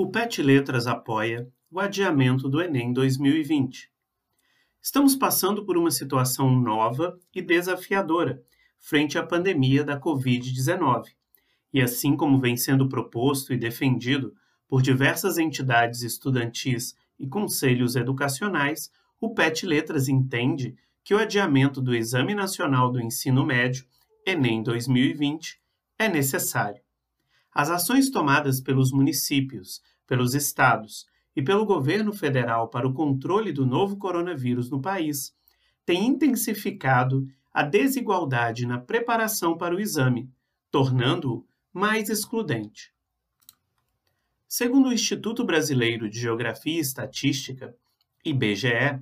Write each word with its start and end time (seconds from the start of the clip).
O 0.00 0.06
PET 0.06 0.40
Letras 0.40 0.86
apoia 0.86 1.52
o 1.68 1.80
adiamento 1.80 2.48
do 2.48 2.62
Enem 2.62 2.92
2020. 2.92 3.90
Estamos 4.80 5.16
passando 5.16 5.64
por 5.64 5.76
uma 5.76 5.90
situação 5.90 6.54
nova 6.54 7.18
e 7.34 7.42
desafiadora 7.42 8.40
frente 8.78 9.18
à 9.18 9.26
pandemia 9.26 9.82
da 9.82 10.00
Covid-19. 10.00 11.06
E 11.72 11.80
assim 11.82 12.16
como 12.16 12.38
vem 12.38 12.56
sendo 12.56 12.88
proposto 12.88 13.52
e 13.52 13.56
defendido 13.56 14.32
por 14.68 14.82
diversas 14.82 15.36
entidades 15.36 16.02
estudantis 16.02 16.94
e 17.18 17.26
conselhos 17.26 17.96
educacionais, 17.96 18.92
o 19.20 19.34
PET 19.34 19.66
Letras 19.66 20.06
entende 20.06 20.76
que 21.02 21.12
o 21.12 21.18
adiamento 21.18 21.82
do 21.82 21.92
Exame 21.92 22.36
Nacional 22.36 22.92
do 22.92 23.00
Ensino 23.00 23.44
Médio, 23.44 23.84
Enem 24.24 24.62
2020, 24.62 25.60
é 25.98 26.08
necessário. 26.08 26.80
As 27.54 27.70
ações 27.70 28.10
tomadas 28.10 28.60
pelos 28.60 28.92
municípios, 28.92 29.82
pelos 30.06 30.34
estados 30.34 31.06
e 31.34 31.42
pelo 31.42 31.64
governo 31.64 32.12
federal 32.12 32.68
para 32.68 32.86
o 32.86 32.92
controle 32.92 33.52
do 33.52 33.64
novo 33.66 33.96
coronavírus 33.96 34.70
no 34.70 34.80
país 34.80 35.34
têm 35.84 36.06
intensificado 36.06 37.26
a 37.52 37.62
desigualdade 37.62 38.66
na 38.66 38.78
preparação 38.78 39.56
para 39.56 39.74
o 39.74 39.80
exame, 39.80 40.30
tornando-o 40.70 41.46
mais 41.72 42.08
excludente. 42.08 42.92
Segundo 44.48 44.88
o 44.88 44.92
Instituto 44.92 45.44
Brasileiro 45.44 46.08
de 46.08 46.18
Geografia 46.18 46.76
e 46.76 46.80
Estatística, 46.80 47.74
IBGE, 48.24 48.98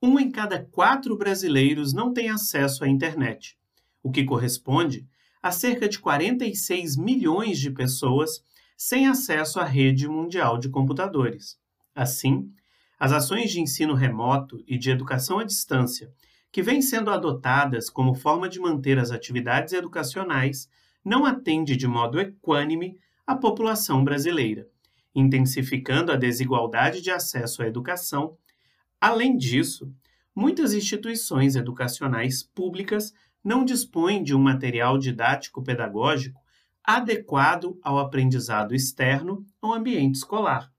um 0.00 0.18
em 0.18 0.30
cada 0.30 0.62
quatro 0.62 1.16
brasileiros 1.16 1.92
não 1.92 2.12
tem 2.12 2.28
acesso 2.28 2.84
à 2.84 2.88
internet, 2.88 3.56
o 4.02 4.10
que 4.10 4.24
corresponde 4.24 5.06
a 5.42 5.50
cerca 5.50 5.88
de 5.88 5.98
46 5.98 6.96
milhões 6.96 7.58
de 7.58 7.70
pessoas 7.70 8.44
sem 8.76 9.08
acesso 9.08 9.58
à 9.58 9.64
rede 9.64 10.08
mundial 10.08 10.56
de 10.56 10.68
computadores. 10.68 11.58
Assim, 11.94 12.50
as 12.98 13.12
ações 13.12 13.50
de 13.50 13.60
ensino 13.60 13.94
remoto 13.94 14.62
e 14.66 14.78
de 14.78 14.90
educação 14.90 15.40
à 15.40 15.44
distância, 15.44 16.12
que 16.52 16.62
vêm 16.62 16.80
sendo 16.80 17.10
adotadas 17.10 17.90
como 17.90 18.14
forma 18.14 18.48
de 18.48 18.60
manter 18.60 18.98
as 18.98 19.10
atividades 19.10 19.72
educacionais, 19.72 20.68
não 21.04 21.24
atende 21.24 21.74
de 21.76 21.88
modo 21.88 22.20
equânime 22.20 22.96
a 23.26 23.34
população 23.34 24.04
brasileira, 24.04 24.68
intensificando 25.14 26.12
a 26.12 26.16
desigualdade 26.16 27.00
de 27.00 27.10
acesso 27.10 27.62
à 27.62 27.66
educação. 27.66 28.36
Além 29.00 29.36
disso, 29.36 29.92
muitas 30.34 30.72
instituições 30.72 31.56
educacionais 31.56 32.42
públicas 32.42 33.12
não 33.42 33.64
dispõe 33.64 34.22
de 34.22 34.34
um 34.34 34.38
material 34.38 34.98
didático-pedagógico 34.98 36.40
adequado 36.84 37.78
ao 37.82 37.98
aprendizado 37.98 38.74
externo 38.74 39.46
ao 39.60 39.72
ambiente 39.72 40.16
escolar, 40.16 40.70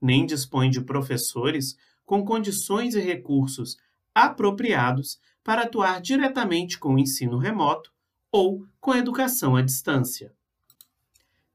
nem 0.00 0.26
dispõe 0.26 0.70
de 0.70 0.80
professores 0.80 1.76
com 2.04 2.24
condições 2.24 2.94
e 2.94 3.00
recursos 3.00 3.76
apropriados 4.14 5.18
para 5.42 5.62
atuar 5.62 6.00
diretamente 6.00 6.78
com 6.78 6.94
o 6.94 6.98
ensino 6.98 7.38
remoto 7.38 7.92
ou 8.30 8.66
com 8.80 8.92
a 8.92 8.98
educação 8.98 9.56
à 9.56 9.62
distância. 9.62 10.32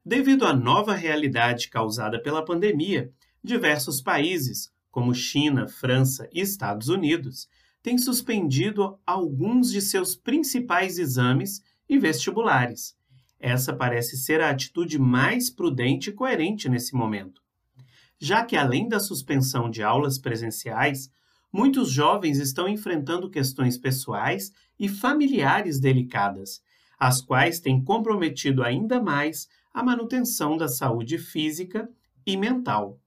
Devido 0.04 0.44
à 0.44 0.54
nova 0.54 0.94
realidade 0.94 1.68
causada 1.68 2.20
pela 2.20 2.44
pandemia, 2.44 3.12
diversos 3.42 4.02
países, 4.02 4.72
como 4.90 5.14
China, 5.14 5.66
França 5.66 6.28
e 6.32 6.40
Estados 6.40 6.88
Unidos, 6.88 7.48
tem 7.84 7.98
suspendido 7.98 8.98
alguns 9.06 9.70
de 9.70 9.82
seus 9.82 10.16
principais 10.16 10.96
exames 10.98 11.62
e 11.86 11.98
vestibulares. 11.98 12.96
Essa 13.38 13.74
parece 13.74 14.16
ser 14.16 14.40
a 14.40 14.48
atitude 14.48 14.98
mais 14.98 15.50
prudente 15.50 16.08
e 16.08 16.12
coerente 16.14 16.66
nesse 16.66 16.94
momento, 16.94 17.42
já 18.18 18.42
que, 18.42 18.56
além 18.56 18.88
da 18.88 18.98
suspensão 18.98 19.68
de 19.68 19.82
aulas 19.82 20.16
presenciais, 20.16 21.12
muitos 21.52 21.90
jovens 21.90 22.38
estão 22.38 22.66
enfrentando 22.66 23.28
questões 23.28 23.76
pessoais 23.76 24.50
e 24.78 24.88
familiares 24.88 25.78
delicadas, 25.78 26.62
as 26.98 27.20
quais 27.20 27.60
têm 27.60 27.84
comprometido 27.84 28.62
ainda 28.62 28.98
mais 28.98 29.46
a 29.74 29.82
manutenção 29.82 30.56
da 30.56 30.68
saúde 30.68 31.18
física 31.18 31.86
e 32.24 32.34
mental. 32.34 32.98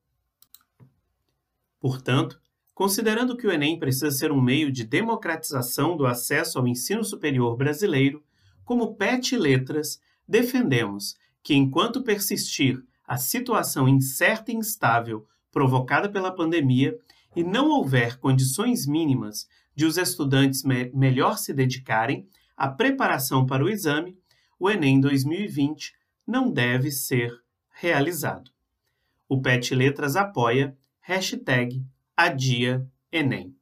Portanto, 1.80 2.40
Considerando 2.78 3.36
que 3.36 3.48
o 3.48 3.52
Enem 3.52 3.80
precisa 3.80 4.12
ser 4.12 4.32
um 4.32 4.40
meio 4.40 4.72
de 4.72 4.84
democratização 4.84 5.98
do 5.98 6.06
acesso 6.06 6.60
ao 6.60 6.68
ensino 6.68 7.04
superior 7.04 7.58
brasileiro, 7.58 8.24
como 8.64 8.94
PET 8.94 9.36
Letras, 9.36 10.00
defendemos 10.28 11.18
que, 11.42 11.56
enquanto 11.56 12.04
persistir 12.04 12.80
a 13.04 13.18
situação 13.18 13.90
incerta 13.90 14.52
e 14.52 14.56
instável 14.56 15.26
provocada 15.52 16.08
pela 16.08 16.32
pandemia 16.32 16.96
e 17.36 17.44
não 17.44 17.68
houver 17.72 18.20
condições 18.20 18.86
mínimas 18.86 19.48
de 19.74 19.84
os 19.84 19.98
estudantes 19.98 20.64
me 20.64 20.92
melhor 20.94 21.40
se 21.40 21.54
dedicarem 21.54 22.30
à 22.56 22.68
preparação 22.68 23.44
para 23.44 23.66
o 23.66 23.70
exame, 23.70 24.20
o 24.60 24.70
Enem 24.70 25.02
2020 25.02 25.96
não 26.28 26.52
deve 26.52 26.92
ser 26.92 27.42
realizado. 27.74 28.52
O 29.28 29.42
PET 29.42 29.74
Letras 29.74 30.16
apoia 30.16 30.78
hashtag 31.02 31.84
Adia 32.18 32.86
Enem. 33.12 33.57